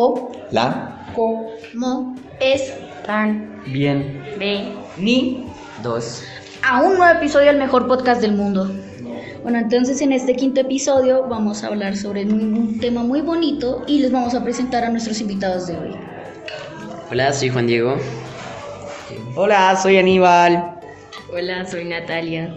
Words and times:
O, 0.00 0.30
La, 0.52 1.10
como, 1.12 2.14
es, 2.38 2.72
Tan, 3.04 3.60
Bien. 3.66 4.22
de, 4.38 4.72
Ni. 4.96 5.44
Dos. 5.82 6.22
a 6.62 6.82
un 6.82 6.96
nuevo 6.98 7.18
episodio 7.18 7.48
del 7.48 7.56
mejor 7.58 7.88
podcast 7.88 8.20
del 8.20 8.30
mundo. 8.36 8.70
Bueno, 9.42 9.58
entonces 9.58 10.00
en 10.00 10.12
este 10.12 10.36
quinto 10.36 10.60
episodio 10.60 11.26
vamos 11.26 11.64
a 11.64 11.66
hablar 11.66 11.96
sobre 11.96 12.24
un, 12.24 12.54
un 12.56 12.78
tema 12.78 13.02
muy 13.02 13.22
bonito 13.22 13.82
y 13.88 13.98
les 13.98 14.12
vamos 14.12 14.34
a 14.36 14.44
presentar 14.44 14.84
a 14.84 14.90
nuestros 14.90 15.20
invitados 15.20 15.66
de 15.66 15.76
hoy. 15.76 15.96
Hola, 17.10 17.32
soy 17.32 17.48
Juan 17.48 17.66
Diego. 17.66 17.96
Hola, 19.34 19.76
soy 19.82 19.96
Aníbal. 19.98 20.78
Hola, 21.32 21.66
soy 21.66 21.86
Natalia. 21.86 22.54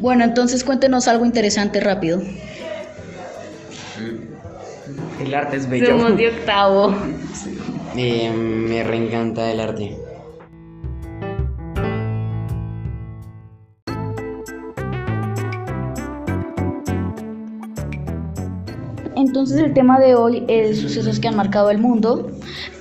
Bueno, 0.00 0.24
entonces 0.24 0.64
cuéntenos 0.64 1.06
algo 1.06 1.24
interesante 1.24 1.78
rápido. 1.78 2.20
El 5.34 5.40
arte 5.40 5.56
es 5.56 5.68
bello. 5.68 5.86
Somos 5.86 6.16
de 6.16 6.28
octavo. 6.28 6.94
Eh, 7.96 8.28
me 8.28 8.82
reencanta 8.82 9.52
el 9.52 9.60
arte. 9.60 9.96
Entonces 19.14 19.60
el 19.60 19.72
tema 19.74 20.00
de 20.00 20.16
hoy 20.16 20.44
es 20.48 20.80
sucesos 20.80 21.20
que 21.20 21.28
han 21.28 21.36
marcado 21.36 21.70
el 21.70 21.78
mundo. 21.78 22.32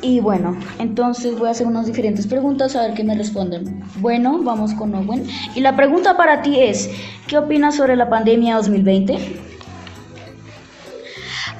Y 0.02 0.20
bueno, 0.20 0.58
entonces 0.80 1.38
voy 1.38 1.49
a 1.49 1.52
hacer 1.52 1.67
unas 1.67 1.85
diferentes 1.85 2.25
preguntas 2.25 2.75
a 2.75 2.81
ver 2.88 2.95
qué 2.95 3.03
me 3.03 3.16
responden. 3.16 3.83
Bueno, 3.97 4.41
vamos 4.41 4.73
con 4.73 4.95
Owen. 4.95 5.27
Y 5.55 5.59
la 5.61 5.75
pregunta 5.75 6.17
para 6.17 6.41
ti 6.41 6.59
es, 6.59 6.89
¿qué 7.27 7.38
opinas 7.38 7.75
sobre 7.75 7.95
la 7.95 8.09
pandemia 8.09 8.55
2020? 8.55 9.52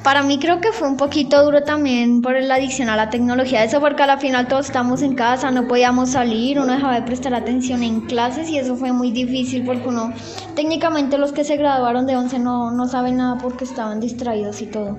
Para 0.04 0.22
mí 0.22 0.38
creo 0.38 0.60
que 0.60 0.74
fue 0.74 0.90
un 0.90 0.98
poquito 0.98 1.44
duro 1.46 1.64
también 1.64 2.22
por 2.22 2.40
la 2.42 2.56
adicción 2.56 2.90
a 2.90 2.98
la 2.98 3.10
tecnología, 3.10 3.64
eso 3.64 3.80
porque 3.80 4.04
a 4.04 4.08
la 4.08 4.18
final 4.18 4.50
todos 4.50 4.66
estamos 4.66 5.02
en 5.02 5.16
casa, 5.16 5.50
no 5.50 5.66
podíamos 5.66 6.10
salir, 6.10 6.60
uno 6.60 6.74
dejaba 6.74 6.96
de 6.96 7.04
prestar 7.04 7.34
atención 7.34 7.84
en 7.84 8.02
clases 8.02 8.50
y 8.50 8.58
eso 8.58 8.76
fue 8.76 8.92
muy 8.92 9.12
difícil 9.12 9.64
porque 9.64 9.88
uno, 9.88 10.14
técnicamente 10.56 11.18
los 11.18 11.32
que 11.32 11.46
se 11.46 11.56
graduaron 11.56 12.06
de 12.06 12.18
11 12.18 12.40
no, 12.40 12.72
no 12.72 12.88
saben 12.88 13.18
nada 13.18 13.38
porque 13.38 13.64
estaban 13.64 14.02
distraídos 14.02 14.62
y 14.62 14.66
todo. 14.66 14.98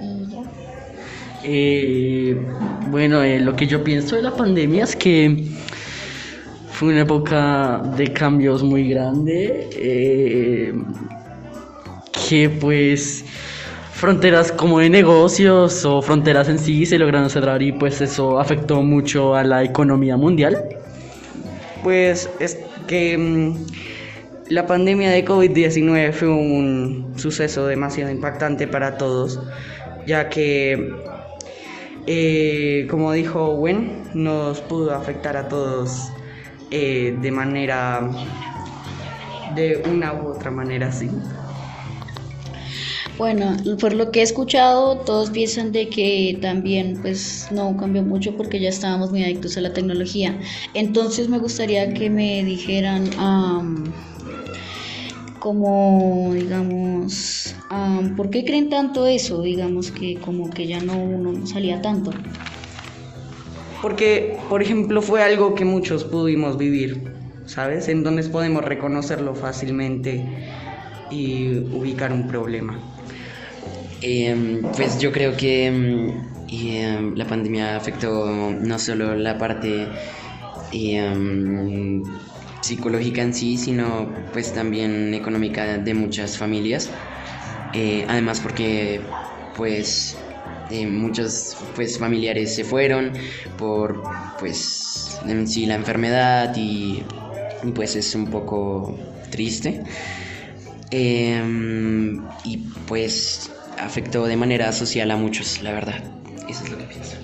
Y 0.00 0.32
ya. 0.32 0.42
Eh, 1.44 2.36
bueno, 2.90 3.22
eh, 3.22 3.38
lo 3.38 3.54
que 3.54 3.68
yo 3.68 3.84
pienso 3.84 4.16
de 4.16 4.22
la 4.22 4.34
pandemia 4.34 4.82
es 4.84 4.96
que 4.96 5.46
fue 6.72 6.88
una 6.88 7.02
época 7.02 7.80
de 7.96 8.12
cambios 8.12 8.64
muy 8.64 8.88
grande. 8.88 9.70
eh, 9.72 10.74
que 12.28 12.48
pues 12.48 13.24
fronteras 14.02 14.50
como 14.50 14.80
de 14.80 14.90
negocios 14.90 15.84
o 15.84 16.02
fronteras 16.02 16.48
en 16.48 16.58
sí 16.58 16.84
se 16.86 16.98
lograron 16.98 17.30
cerrar 17.30 17.62
y 17.62 17.70
pues 17.70 18.00
eso 18.00 18.40
afectó 18.40 18.82
mucho 18.82 19.36
a 19.36 19.44
la 19.44 19.62
economía 19.62 20.16
mundial. 20.16 20.60
Pues 21.84 22.28
es 22.40 22.58
que 22.88 23.16
mm, 23.16 23.54
la 24.48 24.66
pandemia 24.66 25.08
de 25.08 25.24
COVID-19 25.24 26.12
fue 26.14 26.28
un 26.30 27.12
suceso 27.14 27.68
demasiado 27.68 28.10
impactante 28.10 28.66
para 28.66 28.98
todos, 28.98 29.38
ya 30.04 30.28
que, 30.28 30.96
eh, 32.08 32.88
como 32.90 33.12
dijo 33.12 33.40
Owen, 33.40 34.02
nos 34.14 34.62
pudo 34.62 34.96
afectar 34.96 35.36
a 35.36 35.46
todos 35.46 36.10
eh, 36.72 37.16
de 37.22 37.30
manera, 37.30 38.10
de 39.54 39.80
una 39.88 40.12
u 40.12 40.26
otra 40.26 40.50
manera, 40.50 40.90
sí. 40.90 41.08
Bueno, 43.18 43.56
por 43.78 43.92
lo 43.92 44.10
que 44.10 44.20
he 44.20 44.22
escuchado, 44.22 44.98
todos 45.00 45.30
piensan 45.30 45.70
de 45.70 45.88
que 45.88 46.38
también 46.40 46.98
pues 47.02 47.48
no 47.52 47.76
cambió 47.76 48.02
mucho 48.02 48.36
porque 48.36 48.58
ya 48.58 48.70
estábamos 48.70 49.10
muy 49.10 49.22
adictos 49.22 49.56
a 49.56 49.60
la 49.60 49.72
tecnología. 49.72 50.38
Entonces 50.74 51.28
me 51.28 51.38
gustaría 51.38 51.92
que 51.92 52.10
me 52.10 52.42
dijeran 52.42 53.10
am, 53.18 53.84
como 55.38 56.32
digamos, 56.34 57.54
am, 57.68 58.16
¿por 58.16 58.30
qué 58.30 58.44
creen 58.44 58.70
tanto 58.70 59.06
eso? 59.06 59.42
Digamos 59.42 59.90
que 59.90 60.16
como 60.16 60.50
que 60.50 60.66
ya 60.66 60.80
no 60.80 60.96
no 61.06 61.46
salía 61.46 61.80
tanto. 61.82 62.12
Porque, 63.82 64.38
por 64.48 64.62
ejemplo, 64.62 65.02
fue 65.02 65.22
algo 65.22 65.54
que 65.56 65.64
muchos 65.64 66.04
pudimos 66.04 66.56
vivir, 66.56 67.02
¿sabes? 67.46 67.88
En 67.88 68.04
donde 68.04 68.22
podemos 68.24 68.64
reconocerlo 68.64 69.34
fácilmente 69.34 70.24
y 71.10 71.58
ubicar 71.72 72.12
un 72.12 72.28
problema. 72.28 72.78
Eh, 74.02 74.60
pues 74.76 74.98
yo 74.98 75.12
creo 75.12 75.36
que 75.36 76.12
y, 76.48 76.76
em, 76.76 77.14
la 77.16 77.26
pandemia 77.26 77.76
afectó 77.76 78.26
no 78.60 78.78
solo 78.78 79.14
la 79.14 79.38
parte 79.38 79.86
em, 80.72 82.02
psicológica 82.60 83.22
en 83.22 83.32
sí, 83.34 83.56
sino 83.56 84.08
pues 84.32 84.52
también 84.52 85.14
económica 85.14 85.78
de 85.78 85.94
muchas 85.94 86.36
familias. 86.36 86.90
Eh, 87.74 88.04
además 88.08 88.40
porque 88.40 89.00
pues 89.56 90.16
muchos 90.88 91.56
pues 91.76 91.98
familiares 91.98 92.54
se 92.54 92.64
fueron 92.64 93.12
por 93.58 94.02
pues 94.38 95.18
en 95.26 95.68
la 95.68 95.74
enfermedad 95.74 96.56
y, 96.56 97.02
y, 97.62 97.70
pues 97.72 97.94
es 97.96 98.14
un 98.14 98.26
poco 98.26 98.98
triste. 99.30 99.82
Em, 100.90 102.22
y 102.44 102.58
pues 102.86 103.50
afectó 103.78 104.26
de 104.26 104.36
manera 104.36 104.72
social 104.72 105.10
a 105.10 105.16
muchos, 105.16 105.62
la 105.62 105.72
verdad. 105.72 106.02
Eso 106.48 106.64
es 106.64 106.70
lo 106.70 106.78
que 106.78 106.84
pienso. 106.84 107.16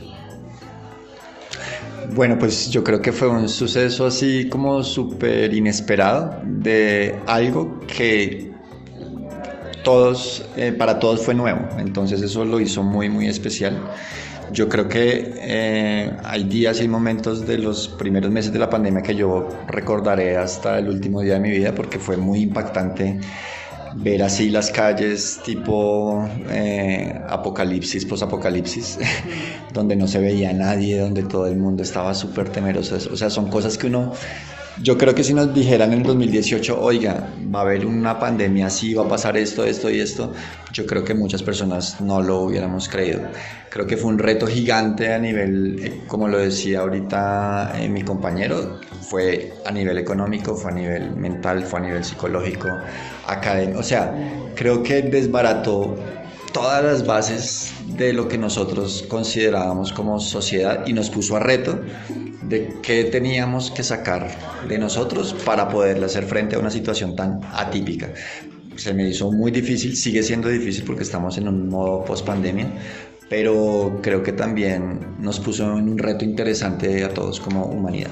Bueno, 2.15 2.39
pues 2.39 2.71
yo 2.71 2.83
creo 2.83 3.03
que 3.03 3.13
fue 3.13 3.29
un 3.29 3.49
suceso 3.49 4.07
así 4.07 4.49
como 4.49 4.83
súper 4.83 5.53
inesperado 5.53 6.41
de 6.45 7.19
algo 7.27 7.81
que 7.87 8.51
todos, 9.85 10.45
eh, 10.57 10.73
para 10.73 10.99
todos 10.99 11.25
fue 11.25 11.35
nuevo. 11.35 11.69
Entonces 11.79 12.23
eso 12.23 12.45
lo 12.45 12.61
hizo 12.61 12.83
muy, 12.83 13.09
muy 13.09 13.27
especial. 13.29 13.79
Yo 14.53 14.69
creo 14.69 14.89
que 14.89 15.35
eh, 15.37 16.11
hay 16.25 16.45
días 16.45 16.81
y 16.81 16.89
momentos 16.89 17.47
de 17.47 17.59
los 17.59 17.89
primeros 17.89 18.31
meses 18.31 18.53
de 18.53 18.59
la 18.59 18.71
pandemia 18.71 19.03
que 19.03 19.15
yo 19.15 19.49
recordaré 19.67 20.37
hasta 20.39 20.79
el 20.79 20.89
último 20.89 21.21
día 21.21 21.35
de 21.35 21.41
mi 21.41 21.51
vida 21.51 21.75
porque 21.75 21.99
fue 21.99 22.17
muy 22.17 22.41
impactante 22.41 23.21
ver 23.97 24.23
así 24.23 24.51
las 24.51 24.71
calles 24.71 25.41
tipo 25.45 26.29
eh, 26.51 27.21
apocalipsis, 27.29 28.05
posapocalipsis, 28.05 28.99
donde 29.73 29.97
no 29.97 30.07
se 30.07 30.19
veía 30.19 30.53
nadie, 30.53 30.99
donde 30.99 31.23
todo 31.23 31.47
el 31.47 31.57
mundo 31.57 31.83
estaba 31.83 32.15
súper 32.15 32.51
temeroso. 32.51 32.97
O 33.13 33.17
sea, 33.17 33.31
son 33.31 33.49
cosas 33.51 33.79
que 33.79 33.87
uno, 33.87 34.13
yo 34.83 34.97
creo 34.97 35.15
que 35.15 35.25
si 35.25 35.35
nos 35.35 35.53
dijeran 35.53 35.93
en 35.93 36.03
2018, 36.03 36.81
oiga, 36.81 37.29
va 37.55 37.61
a 37.61 37.63
haber 37.63 37.87
una 37.87 38.19
pandemia 38.19 38.67
así, 38.67 38.95
va 38.95 39.05
a 39.05 39.09
pasar 39.09 39.37
esto, 39.37 39.65
esto 39.65 39.91
y 39.91 40.01
esto, 40.01 40.33
yo 40.73 40.87
creo 40.87 41.05
que 41.05 41.15
muchas 41.15 41.43
personas 41.43 42.01
no 42.01 42.23
lo 42.23 42.41
hubiéramos 42.41 42.89
creído. 42.89 43.21
Creo 43.71 43.87
que 43.87 43.97
fue 43.97 44.11
un 44.11 44.19
reto 44.19 44.47
gigante 44.47 45.13
a 45.13 45.19
nivel, 45.19 45.79
eh, 45.85 46.01
como 46.07 46.29
lo 46.29 46.39
decía 46.39 46.81
ahorita 46.81 47.75
eh, 47.81 47.89
mi 47.89 48.03
compañero, 48.03 48.81
fue 49.03 49.53
a 49.65 49.71
nivel 49.71 49.99
económico, 49.99 50.55
fue 50.55 50.71
a 50.71 50.75
nivel 50.75 51.17
mental, 51.17 51.65
fue 51.65 51.81
a 51.81 51.83
nivel 51.83 52.05
psicológico, 52.05 52.69
académico. 53.27 53.81
O 53.81 53.83
sea, 53.83 54.15
creo 54.55 54.83
que 54.83 55.03
desbarató 55.03 55.97
todas 56.53 56.85
las 56.85 57.07
bases 57.07 57.73
de 57.97 58.13
lo 58.13 58.29
que 58.29 58.39
nosotros 58.39 59.05
considerábamos 59.09 59.93
como 59.93 60.19
sociedad 60.21 60.87
y 60.87 60.93
nos 60.93 61.11
puso 61.11 61.37
a 61.37 61.41
reto 61.41 61.81
de 62.43 62.75
qué 62.83 63.05
teníamos 63.05 63.71
que 63.71 63.83
sacar 63.83 64.31
de 64.67 64.79
nosotros 64.79 65.35
para 65.45 65.69
poderle 65.69 66.07
hacer 66.07 66.25
frente 66.25 66.57
a 66.57 66.59
una 66.59 66.71
situación 66.71 67.15
tan 67.17 67.41
atípica. 67.53 68.13
Se 68.77 68.95
me 68.95 69.09
hizo 69.09 69.31
muy 69.33 69.51
difícil, 69.51 69.97
sigue 69.97 70.23
siendo 70.23 70.49
difícil 70.49 70.85
porque 70.85 71.03
estamos 71.03 71.37
en 71.37 71.49
un 71.49 71.69
modo 71.69 72.05
post 72.05 72.25
pandemia, 72.25 72.71
pero 73.29 73.99
creo 74.03 74.23
que 74.23 74.33
también 74.33 75.17
nos 75.19 75.41
puso 75.41 75.65
en 75.77 75.89
un 75.89 75.99
reto 75.99 76.25
interesante 76.25 77.05
a 77.05 77.13
todos 77.13 77.41
como 77.41 77.67
humanidad. 77.67 78.11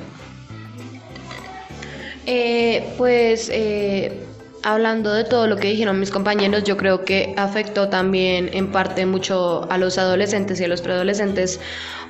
Eh, 2.27 2.85
pues 2.99 3.49
eh, 3.53 4.27
hablando 4.63 5.13
de 5.13 5.25
todo 5.25 5.47
lo 5.47 5.57
que 5.57 5.69
dijeron 5.69 6.01
mis 6.01 6.11
compañeros, 6.11 6.65
yo 6.65 6.77
creo 6.77 7.05
que 7.05 7.35
afectó 7.37 7.89
también 7.89 8.51
en 8.53 8.73
parte 8.73 9.07
mucho 9.07 9.71
a 9.71 9.79
los 9.79 9.99
adolescentes 9.99 10.61
y 10.61 10.65
a 10.65 10.69
los 10.69 10.83
preadolescentes 10.83 11.61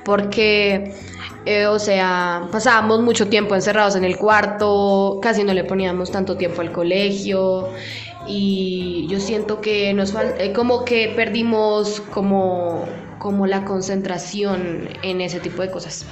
porque, 0.03 0.93
eh, 1.45 1.65
o 1.67 1.79
sea, 1.79 2.47
pasábamos 2.51 3.01
mucho 3.01 3.27
tiempo 3.29 3.55
encerrados 3.55 3.95
en 3.95 4.03
el 4.05 4.17
cuarto, 4.17 5.19
casi 5.21 5.43
no 5.43 5.53
le 5.53 5.63
poníamos 5.63 6.11
tanto 6.11 6.37
tiempo 6.37 6.61
al 6.61 6.71
colegio 6.71 7.73
y 8.25 9.07
yo 9.09 9.19
siento 9.19 9.61
que 9.61 9.93
nos 9.93 10.13
eh, 10.15 10.53
como 10.53 10.85
que 10.85 11.09
perdimos 11.15 12.01
como, 12.01 13.01
como 13.17 13.47
la 13.47 13.63
concentración 13.65 14.89
en 15.01 15.21
ese 15.21 15.39
tipo 15.39 15.61
de 15.61 15.71
cosas. 15.71 16.05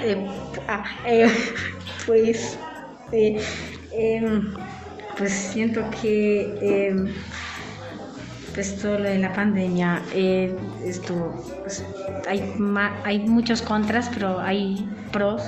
Eh, 0.00 0.26
ah, 0.68 0.84
eh, 1.04 1.30
pues, 2.06 2.58
eh, 3.96 4.40
pues 5.16 5.32
siento 5.32 5.82
que 6.02 7.12
pues 8.54 8.76
todo 8.76 8.98
lo 8.98 9.08
de 9.08 9.18
la 9.18 9.32
pandemia 9.32 10.02
eh, 10.14 10.54
pues, 11.62 11.84
hay, 12.28 12.42
hay 13.04 13.18
muchos 13.18 13.60
contras, 13.62 14.10
pero 14.14 14.40
hay 14.40 14.88
pros. 15.12 15.42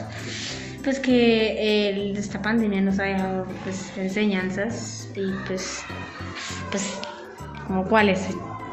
Pues 0.82 1.00
que 1.00 1.56
eh, 1.58 2.12
esta 2.16 2.40
pandemia 2.42 2.80
nos 2.80 2.98
ha 2.98 3.04
dejado 3.04 3.46
pues 3.64 3.92
enseñanzas 3.96 5.08
y 5.16 5.32
pues, 5.46 5.82
pues 6.70 6.98
como 7.66 7.84
cuáles. 7.84 8.20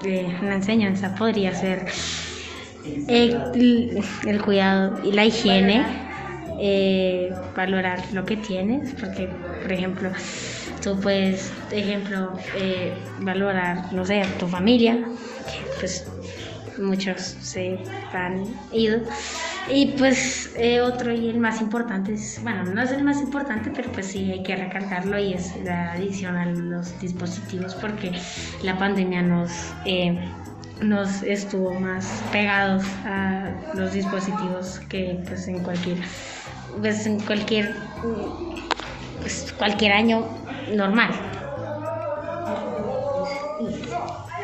Eh, 0.05 0.35
una 0.41 0.55
enseñanza 0.55 1.15
podría 1.15 1.55
ser 1.55 1.85
el, 3.07 4.03
el 4.27 4.41
cuidado 4.41 4.99
y 5.03 5.13
la 5.13 5.25
higiene, 5.25 5.85
eh, 6.57 7.41
valorar 7.55 8.11
lo 8.13 8.25
que 8.25 8.37
tienes, 8.37 8.93
porque, 8.99 9.29
por 9.61 9.71
ejemplo, 9.71 10.11
tú 10.81 10.99
puedes, 10.99 11.51
ejemplo, 11.71 12.45
eh, 12.53 13.13
valorar, 13.19 13.91
no 13.93 14.05
sé, 14.05 14.35
tu 14.39 14.47
familia, 14.47 14.95
que 15.45 15.69
pues 15.79 16.13
muchos 16.77 17.21
se 17.21 17.83
han 18.11 18.67
ido. 18.71 19.01
Y 19.65 19.95
pues 19.97 20.51
eh, 20.55 20.81
otro 20.81 21.13
y 21.13 21.29
el 21.29 21.39
más 21.39 21.61
importante 21.61 22.13
es, 22.13 22.39
bueno, 22.43 22.65
no 22.65 22.81
es 22.81 22.91
el 22.91 23.03
más 23.03 23.21
importante, 23.21 23.71
pero 23.71 23.91
pues 23.91 24.07
sí 24.07 24.31
hay 24.31 24.43
que 24.43 24.55
recalcarlo 24.55 25.17
y 25.19 25.33
es 25.33 25.55
la 25.57 25.93
adicción 25.93 26.35
a 26.35 26.45
los 26.45 26.97
dispositivos 26.99 27.75
porque 27.75 28.11
la 28.61 28.77
pandemia 28.77 29.21
nos, 29.21 29.77
eh, 29.85 30.35
nos 30.83 31.23
estuvo 31.23 31.79
más 31.79 32.05
pegados 32.31 32.83
a 33.05 33.51
los 33.73 33.93
dispositivos 33.93 34.79
que 34.89 35.19
pues 35.27 35.47
en 35.47 35.59
cualquier, 35.63 35.97
pues 36.79 37.05
en 37.05 37.19
cualquier, 37.21 37.75
pues, 39.21 39.53
cualquier 39.57 39.93
año 39.93 40.27
normal. 40.75 41.09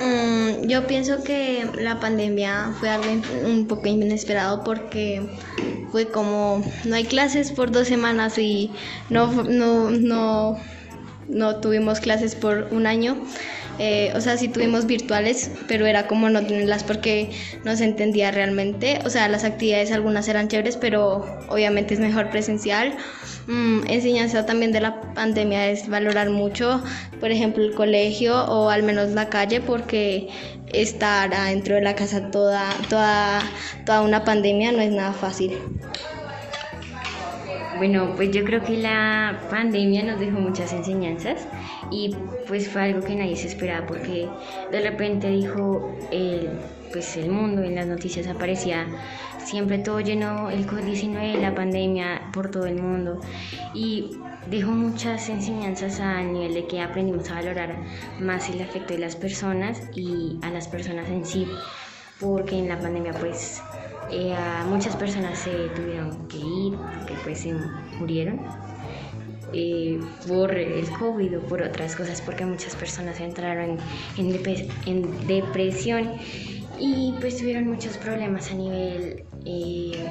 Mm, 0.02 0.68
yo 0.68 0.88
pienso 0.88 1.24
que 1.24 1.70
la 1.78 2.00
pandemia 2.00 2.72
fue 2.80 2.90
algo 2.90 3.12
un 3.46 3.68
poco 3.68 3.88
inesperado 3.88 4.64
porque 4.64 5.22
fue 5.92 6.10
como 6.10 6.64
no 6.86 6.96
hay 6.96 7.04
clases 7.04 7.52
por 7.52 7.72
dos 7.72 7.88
semanas 7.88 8.38
y 8.38 8.72
no, 9.10 9.44
no, 9.44 9.90
no, 9.90 10.58
no 11.28 11.56
tuvimos 11.58 12.00
clases 12.00 12.36
por 12.36 12.68
un 12.72 12.88
año. 12.88 13.18
Eh, 13.80 14.12
o 14.14 14.20
sea, 14.20 14.38
sí 14.38 14.50
tuvimos 14.50 14.86
virtuales, 14.86 15.50
pero 15.68 15.86
era 15.86 16.06
como 16.06 16.30
no 16.30 16.46
tenerlas 16.46 16.84
porque 16.84 17.32
no 17.64 17.76
se 17.78 17.86
entendía 17.86 18.30
realmente. 18.30 19.00
O 19.06 19.10
sea, 19.10 19.30
las 19.30 19.46
actividades 19.46 19.92
algunas 19.92 20.28
eran 20.28 20.50
chéveres, 20.50 20.76
pero 20.76 21.26
obviamente 21.48 21.94
es 21.94 22.00
mejor 22.02 22.30
presencial. 22.30 22.94
Mm, 23.48 23.88
enseñanza 23.88 24.46
también 24.46 24.74
de 24.74 24.82
la 24.82 25.14
pandemia 25.14 25.70
es 25.70 25.88
valorar 25.88 26.30
mucho, 26.30 26.84
por 27.20 27.32
ejemplo, 27.32 27.64
el 27.64 27.74
colegio 27.74 28.46
o 28.46 28.70
al 28.70 28.84
menos 28.84 29.10
la 29.12 29.30
calle, 29.30 29.62
porque 29.62 30.28
estar 30.74 31.34
adentro 31.34 31.76
de 31.76 31.82
la 31.82 31.96
casa 31.96 32.30
toda, 32.32 32.70
toda, 32.90 33.42
toda 33.86 34.02
una 34.02 34.24
pandemia 34.24 34.72
no 34.72 34.82
es 34.82 34.92
nada 34.92 35.14
fácil. 35.14 35.58
Bueno, 37.80 38.12
pues 38.18 38.32
yo 38.32 38.44
creo 38.44 38.62
que 38.62 38.76
la 38.76 39.48
pandemia 39.50 40.04
nos 40.04 40.20
dejó 40.20 40.38
muchas 40.42 40.74
enseñanzas 40.74 41.48
y 41.90 42.14
pues 42.46 42.68
fue 42.68 42.82
algo 42.82 43.02
que 43.06 43.16
nadie 43.16 43.38
se 43.38 43.48
esperaba 43.48 43.88
porque 43.88 44.28
de 44.70 44.82
repente 44.82 45.30
dijo 45.30 45.98
el, 46.12 46.50
pues 46.92 47.16
el 47.16 47.30
mundo 47.30 47.64
en 47.64 47.76
las 47.76 47.88
noticias 47.88 48.28
aparecía 48.28 48.86
siempre 49.38 49.78
todo 49.78 50.02
lleno 50.02 50.50
el 50.50 50.68
COVID-19, 50.68 51.40
la 51.40 51.56
pandemia 51.56 52.30
por 52.34 52.52
todo 52.52 52.66
el 52.66 52.82
mundo. 52.82 53.22
Y 53.74 54.12
dejó 54.50 54.72
muchas 54.72 55.30
enseñanzas 55.30 56.02
a 56.02 56.22
nivel 56.22 56.54
de 56.56 56.68
que 56.68 56.82
aprendimos 56.82 57.32
a 57.32 57.36
valorar 57.36 57.78
más 58.20 58.50
el 58.50 58.62
afecto 58.62 58.94
de 58.94 59.00
las 59.00 59.16
personas 59.16 59.84
y 59.96 60.38
a 60.42 60.50
las 60.50 60.68
personas 60.68 61.08
en 61.08 61.24
sí 61.24 61.48
porque 62.20 62.60
en 62.60 62.68
la 62.68 62.80
pandemia 62.80 63.14
pues 63.14 63.62
eh, 64.12 64.36
muchas 64.68 64.96
personas 64.96 65.40
se 65.40 65.70
tuvieron 65.76 66.28
que 66.28 66.38
ir 66.38 66.78
porque 66.78 67.14
pues 67.24 67.40
se 67.40 67.54
murieron 68.00 68.42
eh, 69.54 70.00
por 70.28 70.54
el 70.54 70.90
COVID 70.92 71.40
o 71.40 71.42
por 71.42 71.62
otras 71.62 71.96
cosas 71.96 72.22
porque 72.22 72.46
muchas 72.46 72.76
personas 72.76 73.20
entraron 73.20 73.78
en, 74.18 74.42
en 74.86 75.28
depresión 75.28 76.14
y 76.80 77.14
pues 77.20 77.38
tuvieron 77.38 77.68
muchos 77.68 77.98
problemas 77.98 78.52
a 78.52 78.56
nivel 78.56 79.24
eh, 79.46 80.10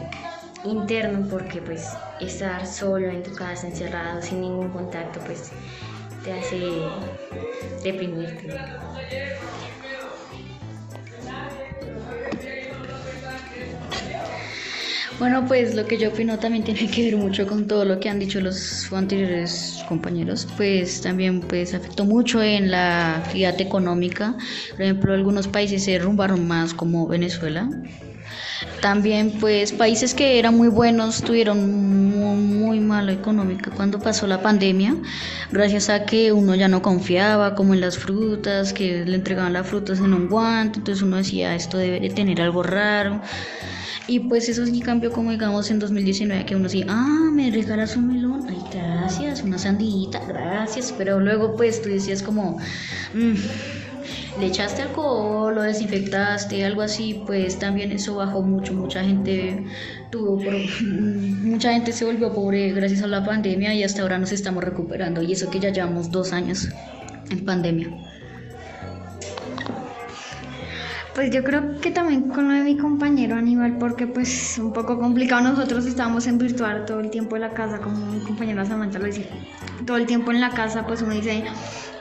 interno 0.64 1.26
porque 1.28 1.60
pues 1.60 1.96
estar 2.20 2.66
solo 2.66 3.08
en 3.08 3.22
tu 3.22 3.32
casa 3.34 3.68
encerrado 3.68 4.20
sin 4.22 4.40
ningún 4.40 4.70
contacto 4.70 5.20
pues 5.20 5.50
te 6.24 6.32
hace 6.32 6.58
deprimirte. 7.82 8.48
Bueno, 15.18 15.44
pues 15.48 15.74
lo 15.74 15.84
que 15.84 15.98
yo 15.98 16.10
opino 16.10 16.38
también 16.38 16.62
tiene 16.62 16.88
que 16.88 17.10
ver 17.10 17.16
mucho 17.16 17.44
con 17.46 17.66
todo 17.66 17.84
lo 17.84 17.98
que 17.98 18.08
han 18.08 18.20
dicho 18.20 18.40
los 18.40 18.92
anteriores 18.92 19.84
compañeros, 19.88 20.46
pues 20.56 21.00
también 21.00 21.40
pues 21.40 21.74
afectó 21.74 22.04
mucho 22.04 22.40
en 22.40 22.70
la 22.70 23.16
actividad 23.16 23.60
económica. 23.60 24.36
Por 24.70 24.82
ejemplo, 24.82 25.14
algunos 25.14 25.48
países 25.48 25.82
se 25.84 25.92
derrumbaron 25.92 26.46
más 26.46 26.72
como 26.72 27.08
Venezuela. 27.08 27.68
También 28.80 29.32
pues 29.40 29.72
países 29.72 30.14
que 30.14 30.38
eran 30.38 30.56
muy 30.56 30.68
buenos 30.68 31.22
tuvieron 31.22 31.58
muy, 32.10 32.36
muy 32.36 32.80
mala 32.80 33.12
económica 33.12 33.72
cuando 33.72 33.98
pasó 33.98 34.28
la 34.28 34.40
pandemia, 34.40 34.94
gracias 35.50 35.88
a 35.88 36.04
que 36.04 36.32
uno 36.32 36.54
ya 36.54 36.68
no 36.68 36.80
confiaba 36.80 37.56
como 37.56 37.74
en 37.74 37.80
las 37.80 37.98
frutas, 37.98 38.72
que 38.72 39.04
le 39.04 39.16
entregaban 39.16 39.52
las 39.52 39.66
frutas 39.66 39.98
en 39.98 40.14
un 40.14 40.28
guante, 40.28 40.78
entonces 40.78 41.02
uno 41.02 41.16
decía 41.16 41.56
esto 41.56 41.76
debe 41.76 41.98
de 41.98 42.10
tener 42.10 42.40
algo 42.40 42.62
raro. 42.62 43.20
Y 44.08 44.20
pues 44.20 44.48
eso 44.48 44.64
sí 44.66 44.80
cambió 44.80 45.12
como 45.12 45.30
digamos 45.32 45.70
en 45.70 45.78
2019 45.78 46.46
que 46.46 46.56
uno 46.56 46.64
decía, 46.64 46.86
ah, 46.88 47.30
me 47.32 47.50
regalas 47.50 47.94
un 47.96 48.08
melón, 48.08 48.46
ay 48.48 48.64
gracias, 48.72 49.42
una 49.44 49.58
sandita, 49.58 50.20
gracias, 50.26 50.92
pero 50.96 51.20
luego 51.20 51.56
pues 51.56 51.82
tú 51.82 51.90
decías 51.90 52.22
como, 52.22 52.56
"Mm, 53.12 53.34
le 54.36 54.46
echaste 54.46 54.82
alcohol, 54.82 55.54
lo 55.54 55.62
desinfectaste, 55.62 56.64
algo 56.64 56.82
así, 56.82 57.22
pues 57.26 57.58
también 57.58 57.92
eso 57.92 58.14
bajó 58.16 58.42
mucho, 58.42 58.74
mucha 58.74 59.04
gente 59.04 59.66
tuvo, 60.10 60.42
por- 60.42 60.66
mucha 60.82 61.72
gente 61.72 61.92
se 61.92 62.04
volvió 62.06 62.32
pobre 62.32 62.72
gracias 62.72 63.02
a 63.02 63.06
la 63.08 63.24
pandemia 63.24 63.74
y 63.74 63.82
hasta 63.82 64.02
ahora 64.02 64.18
nos 64.18 64.32
estamos 64.32 64.64
recuperando. 64.64 65.22
Y 65.22 65.32
eso 65.32 65.50
que 65.50 65.60
ya 65.60 65.70
llevamos 65.70 66.10
dos 66.10 66.32
años 66.32 66.68
en 67.30 67.44
pandemia. 67.44 67.90
Pues 71.18 71.32
yo 71.32 71.42
creo 71.42 71.80
que 71.80 71.90
también 71.90 72.28
con 72.28 72.46
lo 72.46 72.54
de 72.54 72.62
mi 72.62 72.76
compañero 72.76 73.34
Aníbal, 73.34 73.76
porque 73.78 74.06
pues 74.06 74.56
un 74.56 74.72
poco 74.72 75.00
complicado, 75.00 75.42
nosotros 75.42 75.84
estábamos 75.84 76.28
en 76.28 76.38
virtual 76.38 76.84
todo 76.86 77.00
el 77.00 77.10
tiempo 77.10 77.34
en 77.34 77.42
la 77.42 77.50
casa, 77.54 77.78
como 77.78 78.06
mi 78.06 78.20
compañera 78.20 78.64
Samantha 78.64 79.00
lo 79.00 79.06
decía, 79.06 79.26
todo 79.84 79.96
el 79.96 80.06
tiempo 80.06 80.30
en 80.30 80.40
la 80.40 80.50
casa, 80.50 80.86
pues 80.86 81.02
uno 81.02 81.14
dice, 81.14 81.42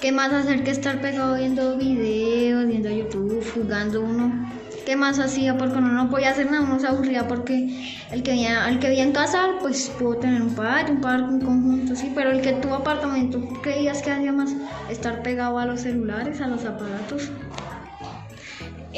¿qué 0.01 0.11
más 0.11 0.31
hacer 0.31 0.63
que 0.63 0.69
estar 0.69 1.01
pegado 1.01 1.35
viendo 1.35 1.77
videos, 1.77 2.67
viendo 2.67 2.91
YouTube, 2.91 3.43
jugando 3.55 4.01
uno? 4.01 4.51
¿Qué 4.85 4.95
más 4.95 5.17
hacía? 5.17 5.57
Porque 5.57 5.79
uno 5.79 5.93
no 5.93 6.11
podía 6.11 6.29
hacer 6.29 6.51
nada, 6.51 6.61
uno 6.61 6.79
se 6.79 6.85
aburría 6.85 7.27
porque 7.27 7.97
el 8.11 8.21
que 8.21 8.33
vivía, 8.33 8.69
el 8.69 8.77
que 8.77 8.89
vivía 8.89 9.03
en 9.03 9.13
casa, 9.13 9.47
pues 9.61 9.91
pudo 9.97 10.17
tener 10.17 10.43
un 10.43 10.53
patio, 10.53 10.93
un 10.93 11.01
parque, 11.01 11.25
un 11.25 11.41
conjunto, 11.41 11.95
sí, 11.95 12.11
pero 12.13 12.29
el 12.29 12.41
que 12.41 12.53
tuvo 12.53 12.75
apartamento, 12.75 13.41
¿creías 13.63 14.03
que 14.03 14.11
hacía 14.11 14.31
más? 14.31 14.53
Estar 14.91 15.23
pegado 15.23 15.57
a 15.57 15.65
los 15.65 15.81
celulares, 15.81 16.39
a 16.39 16.47
los 16.47 16.65
aparatos. 16.65 17.31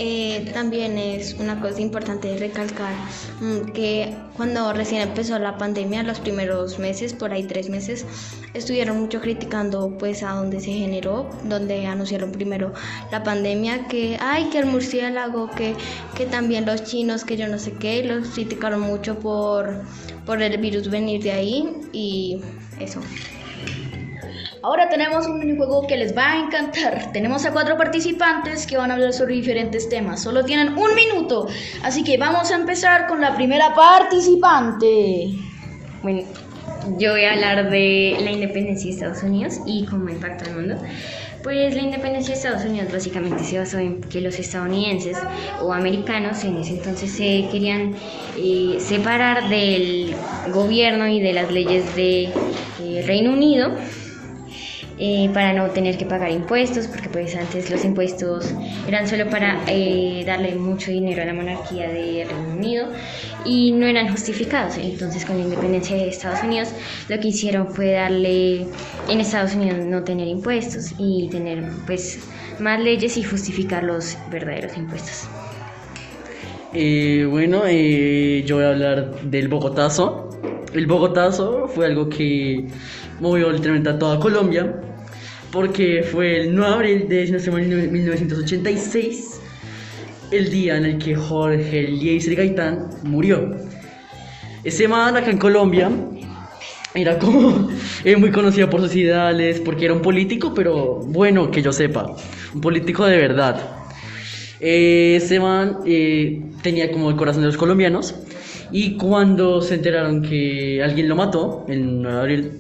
Eh, 0.02 0.50
también 0.54 0.98
es 0.98 1.34
una 1.34 1.60
cosa 1.60 1.82
importante 1.82 2.38
recalcar 2.38 2.94
mm, 3.42 3.74
que 3.74 4.16
cuando 4.38 4.72
recién 4.72 5.02
empezó 5.02 5.38
la 5.40 5.58
pandemia, 5.58 6.04
los 6.04 6.22
primeros 6.22 6.80
meses, 6.80 7.12
por 7.12 7.34
ahí 7.34 7.44
tres 7.44 7.68
meses, 7.70 8.06
estuvieron 8.54 8.98
mucho 8.98 9.20
criticando 9.20 9.98
pues 9.98 10.24
a 10.24 10.32
donde 10.36 10.62
se 10.62 10.72
generó, 10.72 11.30
donde 11.44 11.86
anunciaron 11.86 12.32
primero 12.32 12.72
la 13.12 13.24
pandemia, 13.24 13.88
que 13.90 14.18
ay, 14.22 14.46
que 14.52 14.60
el 14.60 14.68
murciélago, 14.68 15.50
que, 15.52 15.76
que 16.16 16.26
también 16.26 16.66
los 16.66 16.86
chinos, 16.86 17.26
que 17.26 17.36
yo 17.36 17.50
no 17.50 17.60
sé 17.60 17.74
qué, 17.74 18.02
los 18.06 18.30
criticaron 18.30 18.80
mucho 18.80 19.20
por, 19.20 19.82
por 20.26 20.42
el 20.42 20.58
virus 20.60 20.90
venir 20.90 21.22
de 21.24 21.34
ahí 21.34 21.76
y 21.92 22.40
eso. 22.80 23.02
Ahora 24.62 24.90
tenemos 24.90 25.26
un 25.26 25.40
minijuego 25.40 25.88
que 25.88 25.96
les 25.96 26.16
va 26.16 26.34
a 26.34 26.40
encantar. 26.40 27.12
Tenemos 27.14 27.46
a 27.46 27.52
cuatro 27.52 27.78
participantes 27.78 28.68
que 28.68 28.78
van 28.78 28.92
a 28.92 28.96
hablar 28.96 29.14
sobre 29.14 29.36
diferentes 29.36 29.88
temas. 29.88 30.22
Solo 30.22 30.44
tienen 30.44 30.78
un 30.78 30.96
minuto. 30.96 31.48
Así 31.82 32.04
que 32.04 32.18
vamos 32.18 32.52
a 32.52 32.56
empezar 32.56 33.08
con 33.08 33.22
la 33.22 33.36
primera 33.36 33.74
participante. 33.74 35.30
Bueno, 36.04 36.24
yo 36.98 37.12
voy 37.12 37.24
a 37.24 37.34
hablar 37.34 37.70
de 37.70 38.18
la 38.22 38.32
independencia 38.32 38.90
de 38.90 38.96
Estados 38.96 39.24
Unidos 39.24 39.60
y 39.66 39.86
cómo 39.86 40.10
impacta 40.10 40.46
al 40.50 40.56
mundo. 40.56 40.76
Pues 41.42 41.74
la 41.74 41.82
independencia 41.82 42.34
de 42.34 42.38
Estados 42.42 42.66
Unidos 42.66 42.92
básicamente 42.92 43.46
se 43.46 43.58
basó 43.58 43.78
en 43.78 44.02
que 44.02 44.20
los 44.20 44.38
estadounidenses 44.40 45.18
o 45.62 45.72
americanos 45.72 46.44
en 46.44 46.58
ese 46.58 46.74
entonces 46.74 47.12
se 47.12 47.48
querían 47.50 47.96
eh, 48.38 48.76
separar 48.80 49.48
del 49.48 50.14
gobierno 50.52 51.08
y 51.08 51.22
de 51.22 51.32
las 51.32 51.50
leyes 51.50 51.96
del 51.96 52.34
Reino 53.06 53.32
Unido 53.32 53.72
eh, 55.00 55.30
para 55.34 55.54
no 55.54 55.70
tener 55.70 55.98
que 55.98 56.06
pagar 56.06 56.30
impuestos, 56.30 56.88
porque 56.88 57.08
pues 57.08 57.36
antes 57.36 57.70
los 57.70 57.86
impuestos 57.86 58.54
eran 58.88 59.08
solo 59.08 59.30
para 59.30 59.62
eh, 59.68 60.24
darle 60.26 60.56
mucho 60.56 60.92
dinero 60.92 61.22
a 61.22 61.26
la 61.26 61.34
monarquía 61.34 61.88
de 61.88 62.26
Reino 62.26 62.54
Unido 62.54 62.88
y 63.46 63.72
no 63.72 63.86
eran 63.86 64.10
justificados. 64.10 64.78
Entonces 64.78 65.26
con 65.26 65.38
la 65.38 65.44
independencia 65.44 65.96
de 65.96 66.10
Estados 66.10 66.44
Unidos 66.44 66.70
lo 67.08 67.18
que 67.20 67.30
hicieron 67.30 67.68
fue 67.68 67.92
darle 67.94 68.68
en 69.08 69.20
Estados 69.22 69.56
Unidos 69.56 69.80
no 69.86 70.04
tener 70.04 70.28
impuestos 70.28 70.94
y 70.98 71.30
tener 71.30 71.64
pues 71.86 72.20
más 72.60 72.80
leyes 72.82 73.16
y 73.16 73.24
justificar 73.24 73.84
los 73.84 74.18
verdaderos 74.30 74.76
impuestos. 74.78 75.30
Eh, 76.74 77.26
bueno, 77.30 77.64
eh, 77.66 78.44
yo 78.46 78.58
voy 78.58 78.66
a 78.66 78.70
hablar 78.70 79.22
del 79.22 79.48
Bogotazo. 79.48 80.30
El 80.74 80.86
Bogotazo 80.86 81.68
fue 81.68 81.88
algo 81.88 82.10
que 82.10 82.68
movió 83.20 83.52
literalmente 83.52 83.90
a 83.90 83.98
toda 83.98 84.20
Colombia, 84.20 84.72
porque 85.52 86.04
fue 86.04 86.42
el 86.42 86.56
9 86.56 86.70
de 86.70 86.76
abril 86.76 87.10
de 87.10 87.88
1986, 87.88 89.42
el 90.32 90.52
día 90.52 90.78
en 90.78 90.86
el 90.86 90.98
que 90.98 91.16
Jorge 91.16 91.86
Eliezer 91.86 92.36
Gaitán 92.36 92.90
murió. 93.04 93.56
Ese 94.64 94.88
man 94.88 95.16
acá 95.16 95.32
en 95.32 95.38
Colombia 95.38 95.90
era 96.94 97.18
como 97.18 97.70
eh, 98.04 98.16
muy 98.16 98.32
conocido 98.32 98.70
por 98.70 98.82
sus 98.82 98.96
ideales, 98.96 99.60
porque 99.62 99.86
era 99.86 99.94
un 99.94 100.02
político, 100.02 100.54
pero 100.54 101.00
bueno, 101.06 101.50
que 101.50 101.62
yo 101.62 101.72
sepa, 101.72 102.16
un 102.54 102.62
político 102.62 103.06
de 103.06 103.18
verdad. 103.18 103.62
Eh, 104.60 105.16
ese 105.16 105.40
man 105.40 105.80
eh, 105.86 106.42
tenía 106.62 106.92
como 106.92 107.10
el 107.10 107.16
corazón 107.16 107.42
de 107.42 107.48
los 107.48 107.58
colombianos 107.58 108.14
y 108.72 108.98
cuando 108.98 109.62
se 109.62 109.76
enteraron 109.76 110.22
que 110.22 110.84
alguien 110.84 111.08
lo 111.08 111.16
mató, 111.16 111.66
en 111.70 112.02
9 112.02 112.16
de 112.16 112.22
abril, 112.22 112.52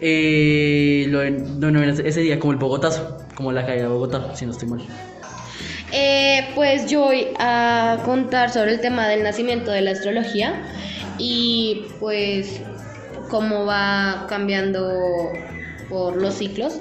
eh, 0.00 1.06
ese 2.04 2.20
día 2.20 2.38
como 2.38 2.52
el 2.52 2.58
Bogotazo, 2.58 3.18
como 3.34 3.52
la 3.52 3.64
caída 3.64 3.84
de 3.84 3.88
Bogotá, 3.88 4.34
si 4.34 4.46
no 4.46 4.52
estoy 4.52 4.68
mal. 4.68 4.80
Eh, 5.92 6.48
pues 6.54 6.90
yo 6.90 7.02
voy 7.02 7.28
a 7.38 7.98
contar 8.04 8.50
sobre 8.50 8.72
el 8.72 8.80
tema 8.80 9.08
del 9.08 9.22
nacimiento 9.22 9.70
de 9.70 9.82
la 9.82 9.92
astrología 9.92 10.62
y 11.18 11.86
pues 12.00 12.60
cómo 13.30 13.64
va 13.64 14.26
cambiando 14.28 15.32
por 15.88 16.16
los 16.16 16.34
ciclos. 16.34 16.78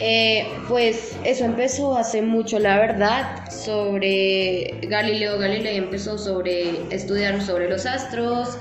Eh, 0.00 0.46
pues 0.68 1.16
eso 1.24 1.44
empezó 1.44 1.96
hace 1.96 2.22
mucho, 2.22 2.58
la 2.58 2.78
verdad, 2.78 3.50
sobre 3.50 4.78
Galileo 4.82 5.38
Galilei 5.38 5.76
empezó 5.76 6.16
sobre 6.16 6.82
estudiar 6.94 7.42
sobre 7.42 7.68
los 7.68 7.84
astros, 7.84 8.56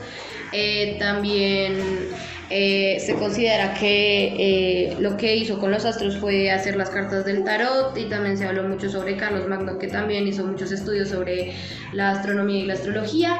también 1.00 1.76
eh, 2.50 3.02
se 3.06 3.16
considera 3.16 3.74
que 3.74 4.36
eh, 4.38 4.96
lo 5.00 5.18
que 5.18 5.36
hizo 5.36 5.60
con 5.60 5.70
los 5.70 5.84
astros 5.84 6.18
fue 6.18 6.50
hacer 6.50 6.78
las 6.78 6.90
cartas 6.90 7.26
del 7.26 7.44
tarot 7.44 7.98
y 7.98 8.06
también 8.06 8.38
se 8.38 8.46
habló 8.46 8.64
mucho 8.64 8.90
sobre 8.90 9.18
Carlos 9.18 9.50
Magno 9.50 9.78
que 9.78 9.88
también 9.88 10.26
hizo 10.28 10.46
muchos 10.46 10.72
estudios 10.72 11.10
sobre 11.10 11.54
la 11.92 12.12
astronomía 12.12 12.60
y 12.60 12.66
la 12.66 12.76
astrología 12.76 13.38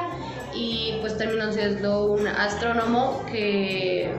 y 0.54 0.98
pues 1.00 1.16
terminó 1.16 1.50
siendo 1.52 2.12
un 2.12 2.26
astrónomo 2.26 3.24
que 3.32 4.10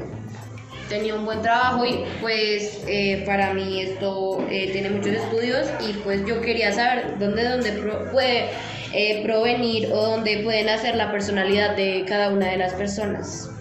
tenía 0.90 1.14
un 1.14 1.26
buen 1.26 1.44
trabajo 1.44 1.86
y 1.86 2.06
pues 2.20 2.82
eh, 2.88 3.22
para 3.28 3.54
mí 3.54 3.82
esto 3.82 4.44
tiene 4.50 4.90
muchos 4.90 5.14
estudios 5.14 5.68
y 5.88 5.94
pues 6.00 6.26
yo 6.26 6.42
quería 6.42 6.72
saber 6.72 7.20
dónde, 7.20 7.48
dónde 7.48 7.72
puede 8.12 8.50
provenir 9.22 9.90
o 9.92 10.08
dónde 10.08 10.42
puede 10.44 10.64
nacer 10.64 10.96
la 10.96 11.12
personalidad 11.12 11.76
de 11.76 12.06
cada 12.08 12.30
una 12.30 12.50
de 12.50 12.58
las 12.58 12.74
personas. 12.74 13.52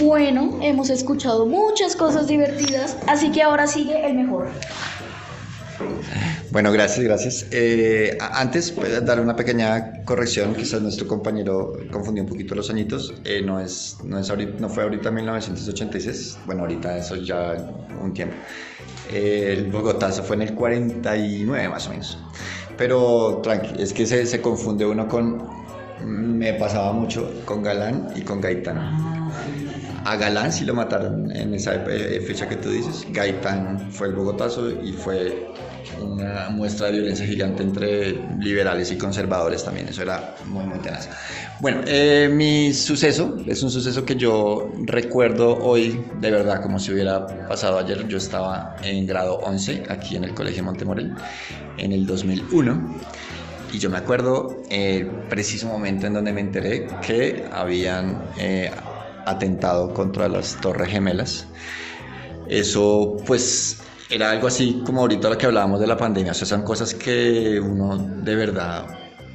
Bueno, 0.00 0.58
hemos 0.62 0.90
escuchado 0.90 1.46
muchas 1.46 1.96
cosas 1.96 2.26
divertidas, 2.26 2.96
así 3.06 3.30
que 3.30 3.42
ahora 3.42 3.66
sigue 3.66 4.06
el 4.06 4.14
mejor. 4.14 4.48
Bueno, 6.50 6.72
gracias, 6.72 7.04
gracias. 7.04 7.46
Eh, 7.50 8.16
antes, 8.20 8.72
pues, 8.72 9.04
dar 9.04 9.20
una 9.20 9.36
pequeña 9.36 10.02
corrección, 10.04 10.54
quizás 10.54 10.80
nuestro 10.80 11.06
compañero 11.06 11.74
confundió 11.90 12.22
un 12.24 12.28
poquito 12.28 12.54
los 12.54 12.70
añitos. 12.70 13.14
Eh, 13.24 13.42
no, 13.44 13.60
es, 13.60 13.98
no, 14.04 14.18
es 14.18 14.30
ahorita- 14.30 14.58
no 14.58 14.68
fue 14.68 14.84
ahorita 14.84 15.10
1986, 15.10 16.38
bueno, 16.46 16.62
ahorita 16.62 16.96
eso 16.96 17.16
ya 17.16 17.56
un 18.02 18.14
tiempo. 18.14 18.34
Eh, 19.12 19.54
el 19.56 19.70
Bogotazo 19.70 20.22
fue 20.22 20.36
en 20.36 20.42
el 20.42 20.54
49 20.54 21.68
más 21.68 21.86
o 21.86 21.90
menos. 21.90 22.18
Pero 22.78 23.40
tranqui, 23.42 23.80
es 23.82 23.92
que 23.92 24.06
se, 24.06 24.24
se 24.26 24.40
confunde 24.40 24.84
uno 24.86 25.06
con... 25.08 25.66
Me 26.04 26.52
pasaba 26.54 26.92
mucho 26.92 27.32
con 27.46 27.62
Galán 27.62 28.08
y 28.14 28.20
con 28.22 28.40
Gaitán. 28.40 29.25
A 30.06 30.14
Galán 30.14 30.52
sí 30.52 30.64
lo 30.64 30.72
mataron 30.72 31.34
en 31.34 31.52
esa 31.52 31.74
eh, 31.74 32.20
fecha 32.24 32.48
que 32.48 32.54
tú 32.54 32.70
dices. 32.70 33.04
Gaitán 33.10 33.90
fue 33.90 34.06
el 34.06 34.14
Bogotazo 34.14 34.70
y 34.70 34.92
fue 34.92 35.48
una 36.00 36.48
muestra 36.48 36.86
de 36.86 36.92
violencia 36.92 37.26
gigante 37.26 37.64
entre 37.64 38.12
liberales 38.38 38.92
y 38.92 38.98
conservadores 38.98 39.64
también. 39.64 39.88
Eso 39.88 40.02
era 40.02 40.36
muy, 40.44 40.64
muy 40.64 40.78
tenaz. 40.78 41.08
Bueno, 41.58 41.80
eh, 41.88 42.30
mi 42.32 42.72
suceso 42.72 43.36
es 43.48 43.60
un 43.64 43.70
suceso 43.72 44.04
que 44.04 44.14
yo 44.14 44.70
recuerdo 44.84 45.58
hoy 45.58 46.00
de 46.20 46.30
verdad 46.30 46.62
como 46.62 46.78
si 46.78 46.92
hubiera 46.92 47.26
pasado 47.48 47.76
ayer. 47.76 48.06
Yo 48.06 48.18
estaba 48.18 48.76
en 48.84 49.08
grado 49.08 49.38
11 49.38 49.86
aquí 49.88 50.14
en 50.14 50.22
el 50.22 50.34
Colegio 50.34 50.62
Montemorel 50.62 51.14
en 51.78 51.90
el 51.90 52.06
2001. 52.06 52.94
Y 53.72 53.80
yo 53.80 53.90
me 53.90 53.98
acuerdo 53.98 54.62
el 54.70 55.08
preciso 55.28 55.66
momento 55.66 56.06
en 56.06 56.12
donde 56.12 56.32
me 56.32 56.42
enteré 56.42 56.86
que 57.04 57.44
habían 57.52 58.22
eh, 58.38 58.70
atentado 59.26 59.92
contra 59.92 60.28
las 60.28 60.60
Torres 60.60 60.88
Gemelas. 60.90 61.46
Eso 62.48 63.16
pues 63.26 63.78
era 64.10 64.30
algo 64.30 64.46
así 64.46 64.82
como 64.84 65.00
ahorita 65.00 65.28
lo 65.30 65.36
que 65.38 65.46
hablábamos 65.46 65.80
de 65.80 65.86
la 65.86 65.96
pandemia. 65.96 66.32
O 66.32 66.34
sea, 66.34 66.46
son 66.46 66.62
cosas 66.62 66.94
que 66.94 67.60
uno 67.60 67.98
de 68.22 68.36
verdad, 68.36 68.86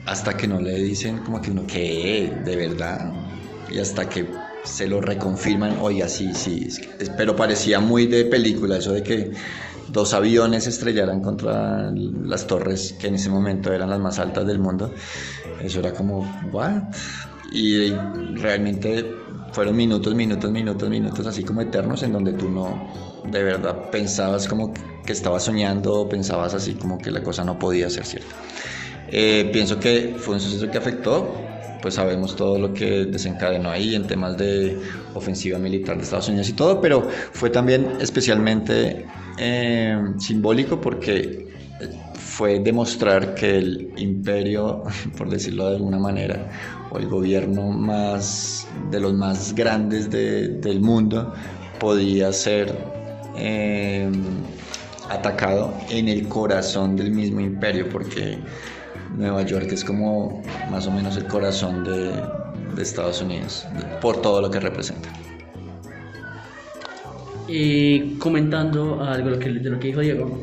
hasta 0.05 0.35
que 0.35 0.47
no 0.47 0.59
le 0.61 0.75
dicen 0.75 1.19
como 1.19 1.41
que 1.41 1.51
uno, 1.51 1.65
¿qué? 1.67 2.41
¿De 2.43 2.55
verdad? 2.55 3.11
Y 3.69 3.79
hasta 3.79 4.07
que 4.07 4.27
se 4.63 4.87
lo 4.87 5.01
reconfirman, 5.01 5.77
oiga, 5.79 6.07
sí, 6.07 6.33
sí. 6.33 6.67
que- 6.81 7.05
pero 7.17 7.35
parecía 7.35 7.79
muy 7.79 8.07
de 8.07 8.25
película 8.25 8.77
eso 8.77 8.93
de 8.93 9.03
que 9.03 9.31
dos 9.87 10.13
aviones 10.13 10.67
estrellaran 10.67 11.21
contra 11.21 11.91
las 11.91 12.47
torres 12.47 12.93
que 12.93 13.07
en 13.07 13.15
ese 13.15 13.29
momento 13.29 13.73
eran 13.73 13.89
las 13.89 13.99
más 13.99 14.19
altas 14.19 14.45
del 14.47 14.59
mundo. 14.59 14.93
Eso 15.61 15.79
era 15.79 15.93
como, 15.93 16.19
¿what? 16.51 16.83
Y 17.51 17.91
realmente 18.35 19.05
fueron 19.51 19.75
minutos, 19.75 20.15
minutos, 20.15 20.51
minutos, 20.51 20.89
minutos, 20.89 21.27
así 21.27 21.43
como 21.43 21.61
eternos, 21.61 22.03
en 22.03 22.13
donde 22.13 22.33
tú 22.33 22.49
no 22.49 22.87
de 23.25 23.43
verdad 23.43 23.89
pensabas 23.91 24.47
como 24.47 24.73
que 25.05 25.13
estabas 25.13 25.43
soñando, 25.43 26.07
pensabas 26.07 26.53
así 26.53 26.73
como 26.73 26.97
que 26.97 27.11
la 27.11 27.21
cosa 27.21 27.43
no 27.43 27.59
podía 27.59 27.89
ser 27.89 28.05
cierta. 28.05 28.35
Eh, 29.09 29.49
pienso 29.51 29.79
que 29.79 30.15
fue 30.17 30.35
un 30.35 30.41
suceso 30.41 30.71
que 30.71 30.77
afectó, 30.77 31.35
pues 31.81 31.95
sabemos 31.95 32.35
todo 32.35 32.57
lo 32.59 32.73
que 32.73 33.05
desencadenó 33.05 33.69
ahí 33.69 33.95
en 33.95 34.07
temas 34.07 34.37
de 34.37 34.77
ofensiva 35.13 35.57
militar 35.59 35.97
de 35.97 36.03
Estados 36.03 36.29
Unidos 36.29 36.49
y 36.49 36.53
todo, 36.53 36.79
pero 36.79 37.07
fue 37.33 37.49
también 37.49 37.97
especialmente 37.99 39.05
eh, 39.37 39.97
simbólico 40.17 40.79
porque 40.79 41.51
fue 42.13 42.59
demostrar 42.59 43.35
que 43.35 43.57
el 43.57 43.93
imperio, 43.97 44.83
por 45.17 45.29
decirlo 45.29 45.69
de 45.69 45.75
alguna 45.75 45.99
manera, 45.99 46.49
o 46.91 46.97
el 46.99 47.07
gobierno 47.07 47.63
más 47.69 48.67
de 48.91 48.99
los 48.99 49.13
más 49.13 49.55
grandes 49.55 50.09
de- 50.09 50.47
del 50.49 50.81
mundo 50.81 51.33
podía 51.79 52.31
ser 52.31 52.75
eh, 53.35 54.09
atacado 55.09 55.73
en 55.89 56.07
el 56.09 56.27
corazón 56.27 56.95
del 56.95 57.11
mismo 57.11 57.39
imperio, 57.39 57.87
porque 57.89 58.37
Nueva 59.17 59.41
York 59.43 59.67
es 59.71 59.83
como 59.83 60.41
más 60.69 60.85
o 60.87 60.91
menos 60.91 61.17
el 61.17 61.25
corazón 61.25 61.83
de, 61.83 62.11
Estados 62.81 63.21
Unidos, 63.21 63.65
por 64.01 64.21
todo 64.21 64.41
lo 64.41 64.49
que 64.49 64.59
representa. 64.59 65.07
Eh, 67.47 68.15
comentando 68.17 69.03
algo 69.03 69.29
de 69.29 69.69
lo 69.69 69.79
que, 69.79 69.87
dijo 69.87 69.99
Diego, 69.99 70.39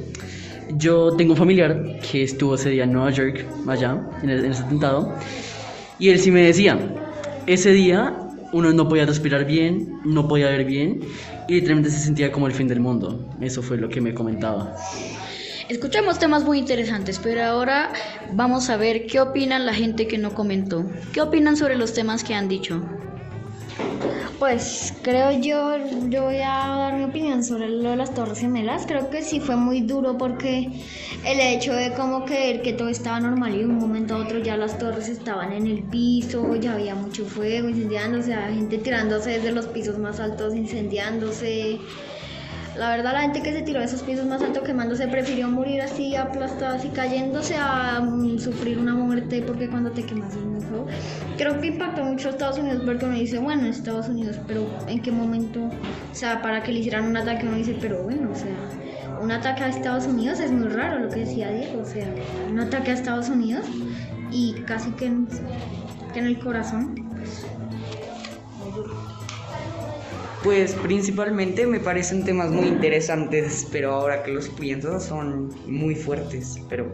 yo 0.76 1.16
tengo 1.16 1.32
un 1.32 1.38
familiar 1.38 1.98
que 2.00 2.22
estuvo 2.22 2.54
ese 2.54 2.70
día 2.70 2.84
en 2.84 2.92
Nueva 2.92 3.10
York, 3.10 3.44
allá, 3.66 3.98
en, 4.22 4.30
el- 4.30 4.44
en 4.44 4.52
ese 4.52 4.62
atentado, 4.62 5.14
y 5.98 6.10
él 6.10 6.18
sí 6.18 6.30
me 6.30 6.42
decía, 6.42 6.78
ese 7.46 7.72
día 7.72 8.16
uno 8.52 8.72
no 8.72 8.88
podía 8.88 9.06
respirar 9.06 9.44
bien, 9.44 10.00
no 10.04 10.28
podía 10.28 10.48
ver 10.48 10.64
bien, 10.64 11.00
y 11.48 11.54
literalmente 11.54 11.90
se 11.90 11.98
sentía 11.98 12.32
como 12.32 12.46
el 12.46 12.52
fin 12.52 12.68
del 12.68 12.80
mundo. 12.80 13.28
Eso 13.40 13.62
fue 13.62 13.76
lo 13.76 13.88
que 13.88 14.00
me 14.00 14.14
comentaba. 14.14 14.74
Escuchamos 15.68 16.18
temas 16.18 16.44
muy 16.44 16.58
interesantes, 16.58 17.20
pero 17.22 17.44
ahora 17.44 17.92
vamos 18.32 18.70
a 18.70 18.78
ver 18.78 19.06
qué 19.06 19.20
opinan 19.20 19.66
la 19.66 19.74
gente 19.74 20.06
que 20.06 20.16
no 20.16 20.34
comentó. 20.34 20.86
¿Qué 21.12 21.20
opinan 21.20 21.56
sobre 21.56 21.76
los 21.76 21.92
temas 21.92 22.24
que 22.24 22.34
han 22.34 22.48
dicho? 22.48 22.82
Pues 24.38 24.92
creo 25.02 25.32
yo, 25.32 25.76
yo 26.08 26.24
voy 26.24 26.36
a 26.36 26.68
dar 26.78 26.94
mi 26.94 27.04
opinión 27.04 27.42
sobre 27.42 27.68
lo 27.68 27.90
de 27.90 27.96
las 27.96 28.14
Torres 28.14 28.38
Gemelas. 28.38 28.84
Creo 28.86 29.10
que 29.10 29.22
sí 29.22 29.40
fue 29.40 29.56
muy 29.56 29.80
duro 29.80 30.16
porque 30.16 30.68
el 31.24 31.40
hecho 31.40 31.72
de 31.72 31.92
como 31.94 32.24
que 32.24 32.60
que 32.62 32.72
todo 32.72 32.88
estaba 32.88 33.20
normal 33.20 33.54
y 33.54 33.58
de 33.58 33.66
un 33.66 33.78
momento 33.78 34.14
a 34.14 34.18
otro 34.18 34.38
ya 34.38 34.56
las 34.56 34.78
torres 34.78 35.08
estaban 35.08 35.52
en 35.52 35.66
el 35.66 35.82
piso, 35.88 36.54
ya 36.56 36.74
había 36.74 36.94
mucho 36.94 37.26
fuego 37.26 37.68
incendiándose, 37.68 38.34
había 38.34 38.54
gente 38.56 38.78
tirándose 38.78 39.30
desde 39.30 39.52
los 39.52 39.66
pisos 39.68 39.98
más 39.98 40.20
altos 40.20 40.54
incendiándose. 40.54 41.80
La 42.78 42.90
verdad, 42.90 43.12
la 43.12 43.22
gente 43.22 43.42
que 43.42 43.52
se 43.52 43.62
tiró 43.62 43.80
de 43.80 43.86
esos 43.86 44.04
pisos 44.04 44.24
más 44.24 44.40
altos 44.40 44.62
quemándose 44.62 45.08
prefirió 45.08 45.48
morir 45.50 45.82
así, 45.82 46.14
aplastada, 46.14 46.76
así 46.76 46.88
cayéndose, 46.90 47.56
a 47.56 48.00
mm, 48.00 48.38
sufrir 48.38 48.78
una 48.78 48.94
muerte 48.94 49.42
porque 49.42 49.68
cuando 49.68 49.90
te 49.90 50.04
quemas 50.04 50.32
es 50.36 50.44
muy 50.44 50.60
feo. 50.60 50.86
Creo 51.36 51.60
que 51.60 51.66
impactó 51.66 52.04
mucho 52.04 52.28
a 52.28 52.30
Estados 52.30 52.56
Unidos 52.58 52.82
porque 52.86 53.04
uno 53.04 53.16
dice, 53.16 53.40
bueno, 53.40 53.66
Estados 53.66 54.08
Unidos, 54.08 54.38
pero 54.46 54.64
¿en 54.86 55.02
qué 55.02 55.10
momento? 55.10 55.64
O 55.64 56.14
sea, 56.14 56.40
para 56.40 56.62
que 56.62 56.70
le 56.70 56.78
hicieran 56.78 57.06
un 57.06 57.16
ataque, 57.16 57.48
uno 57.48 57.56
dice, 57.56 57.76
pero 57.80 58.04
bueno, 58.04 58.30
o 58.30 58.36
sea, 58.36 58.54
un 59.20 59.32
ataque 59.32 59.64
a 59.64 59.68
Estados 59.70 60.06
Unidos 60.06 60.38
es 60.38 60.52
muy 60.52 60.68
raro, 60.68 61.00
lo 61.00 61.08
que 61.08 61.20
decía 61.20 61.50
Diego, 61.50 61.82
o 61.82 61.84
sea, 61.84 62.06
un 62.48 62.60
ataque 62.60 62.92
a 62.92 62.94
Estados 62.94 63.28
Unidos 63.28 63.66
y 64.30 64.52
casi 64.66 64.92
que 64.92 65.06
en 65.06 65.26
el 66.14 66.38
corazón. 66.38 67.07
Pues 70.48 70.72
principalmente 70.76 71.66
me 71.66 71.78
parecen 71.78 72.24
temas 72.24 72.50
muy 72.50 72.68
interesantes, 72.68 73.68
pero 73.70 73.92
ahora 73.92 74.22
que 74.22 74.30
los 74.30 74.48
pienso 74.48 74.98
son 74.98 75.54
muy 75.66 75.94
fuertes, 75.94 76.56
pero 76.70 76.90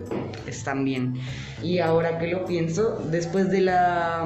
están 0.48 0.84
bien. 0.84 1.14
Y 1.62 1.78
ahora 1.78 2.18
que 2.18 2.26
lo 2.26 2.46
pienso, 2.46 3.00
después 3.12 3.52
de 3.52 3.60
la 3.60 4.24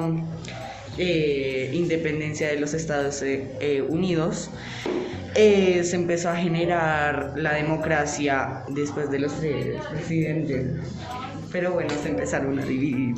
eh, 0.97 1.69
independencia 1.75 2.47
de 2.47 2.59
los 2.59 2.73
Estados 2.73 3.21
eh, 3.21 3.51
eh, 3.59 3.83
Unidos, 3.83 4.49
se 5.35 5.95
empezó 5.95 6.31
a 6.31 6.35
generar 6.35 7.33
la 7.35 7.53
democracia 7.53 8.63
después 8.69 9.11
de 9.11 9.19
los 9.19 9.33
presidentes. 9.91 10.71
Pero 11.51 11.73
bueno, 11.73 11.91
se 12.01 12.09
empezaron 12.09 12.57
a 12.57 12.65
dividir. 12.65 13.13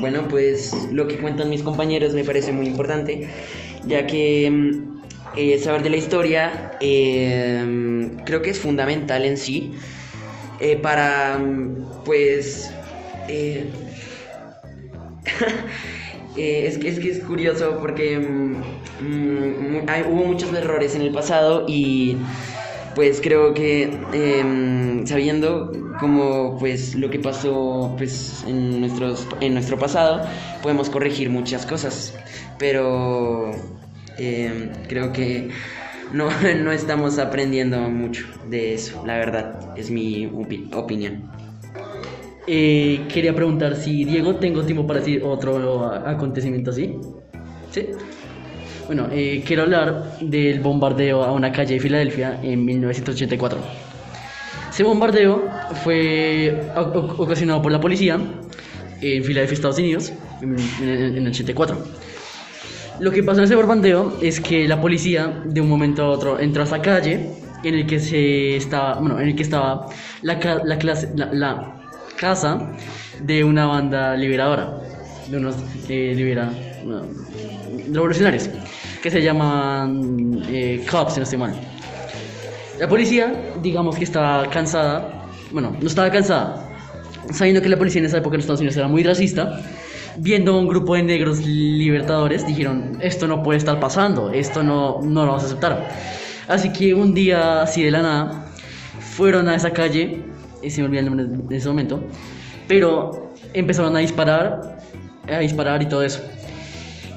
Bueno, 0.00 0.28
pues 0.28 0.72
lo 0.92 1.06
que 1.06 1.18
cuentan 1.18 1.50
mis 1.50 1.62
compañeros 1.62 2.14
me 2.14 2.24
parece 2.24 2.52
muy 2.52 2.66
importante, 2.66 3.28
ya 3.84 4.06
que 4.06 4.50
mm, 4.50 5.00
eh, 5.36 5.58
saber 5.58 5.82
de 5.82 5.90
la 5.90 5.96
historia 5.96 6.72
em, 6.80 8.16
creo 8.24 8.42
que 8.42 8.50
es 8.50 8.58
fundamental 8.58 9.24
en 9.24 9.36
sí 9.36 9.74
eh, 10.60 10.76
para, 10.76 11.38
mm, 11.38 12.02
pues, 12.04 12.70
eh, 13.28 13.70
es, 16.36 16.78
que, 16.78 16.88
es 16.88 16.98
que 16.98 17.10
es 17.10 17.20
curioso 17.20 17.78
porque 17.80 18.18
mm, 18.18 18.62
hubo 20.10 20.24
muchos 20.24 20.52
errores 20.52 20.94
en 20.94 21.02
el 21.02 21.12
pasado 21.12 21.64
y 21.68 22.16
pues 23.00 23.18
creo 23.22 23.54
que 23.54 23.98
em, 24.12 25.06
sabiendo 25.06 25.72
como 25.98 26.58
pues 26.58 26.94
lo 26.94 27.08
que 27.08 27.18
pasó 27.18 27.94
pues 27.96 28.44
en 28.46 28.78
nuestros 28.78 29.26
en 29.40 29.54
nuestro 29.54 29.78
pasado 29.78 30.28
podemos 30.62 30.90
corregir 30.90 31.30
muchas 31.30 31.64
cosas. 31.64 32.14
Pero 32.58 33.52
em, 34.18 34.68
creo 34.86 35.14
que 35.14 35.48
no, 36.12 36.28
no 36.62 36.72
estamos 36.72 37.18
aprendiendo 37.18 37.80
mucho 37.88 38.26
de 38.50 38.74
eso 38.74 39.02
la 39.06 39.16
verdad 39.16 39.58
es 39.78 39.90
mi 39.90 40.26
opinión. 40.74 41.22
Eh, 42.46 43.06
quería 43.10 43.34
preguntar 43.34 43.76
si 43.76 44.04
Diego 44.04 44.36
tengo 44.36 44.62
tiempo 44.64 44.86
para 44.86 44.98
decir 44.98 45.22
otro 45.24 45.86
acontecimiento 46.04 46.70
así. 46.70 46.98
Sí 47.70 47.86
bueno, 48.90 49.06
eh, 49.12 49.44
quiero 49.46 49.62
hablar 49.62 50.18
del 50.20 50.58
bombardeo 50.58 51.22
a 51.22 51.30
una 51.30 51.52
calle 51.52 51.74
de 51.74 51.80
Filadelfia 51.80 52.40
en 52.42 52.64
1984. 52.64 53.56
Ese 54.68 54.82
bombardeo 54.82 55.48
fue 55.84 56.60
ocasionado 57.16 57.62
por 57.62 57.70
la 57.70 57.80
policía 57.80 58.18
en 59.00 59.22
Filadelfia, 59.22 59.54
Estados 59.54 59.78
Unidos, 59.78 60.12
en, 60.42 60.58
el 61.16 61.24
84. 61.24 61.78
Lo 62.98 63.12
que 63.12 63.22
pasó 63.22 63.38
en 63.38 63.44
ese 63.44 63.54
bombardeo 63.54 64.18
es 64.20 64.40
que 64.40 64.66
la 64.66 64.80
policía 64.80 65.40
de 65.44 65.60
un 65.60 65.68
momento 65.68 66.02
a 66.02 66.08
otro 66.08 66.40
entró 66.40 66.62
a 66.62 66.66
esa 66.66 66.82
calle 66.82 67.30
en 67.62 67.74
el 67.76 67.86
que 67.86 68.00
se 68.00 68.56
estaba, 68.56 68.98
bueno, 68.98 69.20
en 69.20 69.28
el 69.28 69.36
que 69.36 69.44
estaba 69.44 69.86
la, 70.22 70.40
la, 70.64 70.78
clase, 70.78 71.12
la, 71.14 71.76
casa 72.16 72.72
de 73.20 73.44
una 73.44 73.66
banda 73.66 74.16
liberadora, 74.16 74.80
de 75.28 75.36
unos 75.36 75.54
eh, 75.88 76.12
libera, 76.16 76.50
revolucionarios 77.92 78.50
que 79.02 79.10
se 79.10 79.22
llaman 79.22 80.42
eh, 80.48 80.84
cops, 80.90 81.14
si 81.14 81.20
no 81.20 81.24
estoy 81.24 81.38
mal. 81.38 81.54
La 82.78 82.88
policía, 82.88 83.32
digamos 83.62 83.96
que 83.96 84.04
estaba 84.04 84.48
cansada, 84.48 85.26
bueno, 85.52 85.76
no 85.80 85.86
estaba 85.86 86.10
cansada, 86.10 86.66
sabiendo 87.32 87.60
que 87.60 87.68
la 87.68 87.76
policía 87.76 88.00
en 88.00 88.06
esa 88.06 88.18
época 88.18 88.36
en 88.36 88.40
Estados 88.40 88.60
Unidos 88.60 88.76
era 88.76 88.88
muy 88.88 89.02
racista, 89.02 89.60
viendo 90.16 90.58
un 90.58 90.66
grupo 90.66 90.94
de 90.94 91.02
negros 91.02 91.44
libertadores, 91.44 92.46
dijeron, 92.46 92.98
esto 93.00 93.26
no 93.26 93.42
puede 93.42 93.58
estar 93.58 93.78
pasando, 93.80 94.30
esto 94.30 94.62
no, 94.62 95.00
no 95.02 95.24
lo 95.24 95.32
vamos 95.32 95.42
a 95.44 95.46
aceptar. 95.46 95.88
Así 96.48 96.72
que 96.72 96.94
un 96.94 97.14
día, 97.14 97.62
así 97.62 97.82
de 97.82 97.90
la 97.90 98.02
nada, 98.02 98.46
fueron 98.98 99.48
a 99.48 99.54
esa 99.54 99.70
calle, 99.72 100.22
y 100.62 100.70
se 100.70 100.80
me 100.80 100.88
olvidó 100.88 101.00
el 101.00 101.06
nombre 101.06 101.24
en 101.24 101.56
ese 101.56 101.68
momento, 101.68 102.02
pero 102.66 103.32
empezaron 103.54 103.96
a 103.96 104.00
disparar, 104.00 104.78
a 105.28 105.38
disparar 105.38 105.82
y 105.82 105.86
todo 105.86 106.02
eso. 106.02 106.22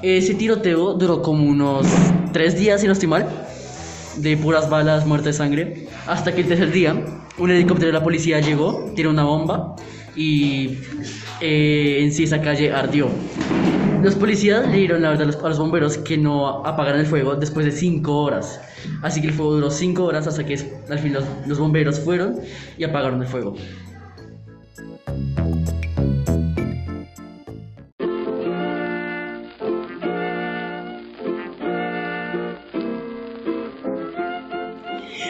Ese 0.02 0.34
tiroteo 0.34 0.94
duró 0.94 1.22
como 1.22 1.44
unos 1.44 1.86
tres 2.32 2.58
días, 2.58 2.80
si 2.80 2.86
no 2.86 2.92
estoy 2.92 3.08
mal, 3.08 3.28
de 4.16 4.36
puras 4.36 4.68
balas, 4.68 5.06
muerte 5.06 5.28
de 5.28 5.32
sangre, 5.32 5.88
hasta 6.06 6.34
que 6.34 6.42
el 6.42 6.48
tercer 6.48 6.70
día 6.70 6.94
un 7.38 7.50
helicóptero 7.50 7.88
de 7.88 7.92
la 7.92 8.04
policía 8.04 8.40
llegó, 8.40 8.92
tiró 8.94 9.10
una 9.10 9.24
bomba 9.24 9.74
y 10.14 10.78
eh, 11.40 11.98
en 12.00 12.12
sí 12.12 12.24
esa 12.24 12.40
calle 12.40 12.72
ardió. 12.72 13.08
Los 14.02 14.14
policías 14.14 14.68
le 14.68 14.76
dieron 14.76 15.02
la 15.02 15.10
verdad 15.10 15.34
a 15.42 15.48
los 15.48 15.58
bomberos 15.58 15.96
que 15.98 16.18
no 16.18 16.64
apagaran 16.66 17.00
el 17.00 17.06
fuego 17.06 17.36
después 17.36 17.64
de 17.64 17.72
cinco 17.72 18.18
horas. 18.18 18.60
Así 19.02 19.22
que 19.22 19.28
el 19.28 19.32
fuego 19.32 19.54
duró 19.54 19.70
cinco 19.70 20.04
horas 20.04 20.26
hasta 20.26 20.44
que 20.44 20.58
al 20.90 20.98
fin 20.98 21.14
los, 21.14 21.24
los 21.46 21.58
bomberos 21.58 21.98
fueron 22.00 22.38
y 22.76 22.84
apagaron 22.84 23.22
el 23.22 23.28
fuego. 23.28 23.54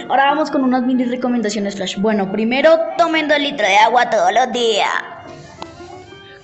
Ahora 0.09 0.27
vamos 0.27 0.51
con 0.51 0.63
unas 0.63 0.83
mini 0.83 1.05
recomendaciones 1.05 1.77
flash. 1.77 1.97
Bueno, 1.99 2.31
primero 2.31 2.79
tomen 2.99 3.27
dos 3.27 3.39
litros 3.39 3.67
de 3.69 3.77
agua 3.77 4.11
todos 4.11 4.33
los 4.35 4.53
días. 4.53 4.91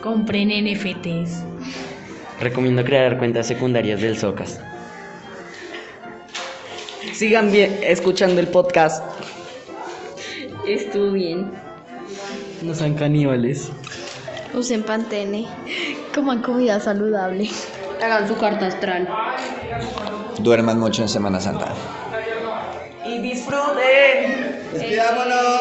Compren 0.00 0.48
NFTs. 0.48 1.44
Recomiendo 2.40 2.82
crear 2.82 3.18
cuentas 3.18 3.46
secundarias 3.46 4.00
del 4.00 4.16
Socas. 4.16 4.60
Sigan 7.12 7.52
bien 7.52 7.78
escuchando 7.82 8.40
el 8.40 8.48
podcast. 8.48 9.04
Estudien. 10.66 11.50
No 12.62 12.74
sean 12.74 12.94
caníbales. 12.94 13.70
Usen 14.54 14.82
Pantene. 14.82 15.46
Coman 16.14 16.40
comida 16.40 16.80
saludable. 16.80 17.50
Hagan 18.02 18.26
su 18.26 18.38
carta 18.38 18.68
astral. 18.68 19.06
Duerman 20.38 20.80
mucho 20.80 21.02
en 21.02 21.08
Semana 21.10 21.40
Santa 21.40 21.74
Despidámonos. 24.72 25.60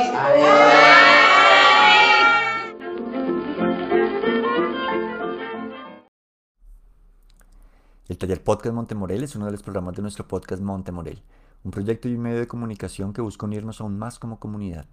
El 8.08 8.17
taller 8.17 8.43
Podcast 8.43 8.76
Montemorel 8.76 9.24
es 9.24 9.36
uno 9.36 9.45
de 9.45 9.52
los 9.52 9.63
programas 9.63 9.95
de 9.95 10.04
nuestro 10.04 10.28
podcast 10.28 10.62
Montemorel, 10.62 11.24
un 11.63 11.72
proyecto 11.72 12.08
y 12.08 12.15
un 12.15 12.22
medio 12.22 12.39
de 12.39 12.48
comunicación 12.48 13.13
que 13.13 13.22
busca 13.22 13.48
unirnos 13.48 13.82
aún 13.82 13.98
más 13.98 14.19
como 14.19 14.39
comunidad. 14.39 14.86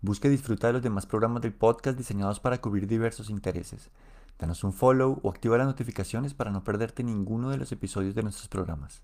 Busque 0.00 0.30
disfrutar 0.30 0.68
de 0.68 0.74
los 0.74 0.82
demás 0.82 1.04
programas 1.04 1.42
del 1.42 1.52
podcast 1.52 1.98
diseñados 1.98 2.40
para 2.40 2.62
cubrir 2.62 2.86
diversos 2.86 3.28
intereses. 3.28 3.90
Danos 4.38 4.64
un 4.64 4.72
follow 4.72 5.20
o 5.22 5.28
activa 5.28 5.58
las 5.58 5.66
notificaciones 5.66 6.32
para 6.32 6.50
no 6.50 6.64
perderte 6.64 7.04
ninguno 7.04 7.50
de 7.50 7.58
los 7.58 7.72
episodios 7.72 8.14
de 8.14 8.22
nuestros 8.22 8.48
programas. 8.48 9.02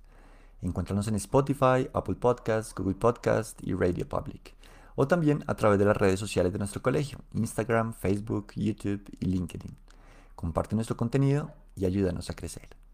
Encuéntranos 0.63 1.09
en 1.09 1.15
Spotify, 1.17 1.89
Apple 1.93 2.17
Podcasts, 2.17 2.75
Google 2.75 2.95
Podcasts 2.95 3.57
y 3.63 3.75
Radio 3.75 4.09
Public. 4.09 4.55
O 4.95 5.07
también 5.07 5.45
a 5.47 5.55
través 5.55 5.79
de 5.79 5.85
las 5.85 5.97
redes 5.97 6.19
sociales 6.19 6.53
de 6.53 6.59
nuestro 6.59 6.83
colegio, 6.83 7.19
Instagram, 7.35 7.93
Facebook, 7.93 8.53
YouTube 8.57 9.05
y 9.21 9.27
LinkedIn. 9.27 9.77
Comparte 10.35 10.75
nuestro 10.75 10.97
contenido 10.97 11.53
y 11.75 11.85
ayúdanos 11.85 12.31
a 12.31 12.35
crecer. 12.35 12.86